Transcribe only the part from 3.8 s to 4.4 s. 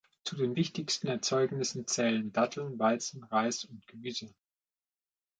Gemüse.